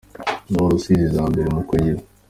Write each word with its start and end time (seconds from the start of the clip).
naho 0.49 0.65
Rusizi 0.71 1.03
iza 1.07 1.21
imbere 1.29 1.47
mu 1.55 1.61
kugira. 1.69 1.99